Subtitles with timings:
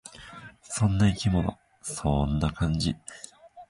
[0.63, 1.59] そんな生き物。
[1.83, 2.95] そんな感じ。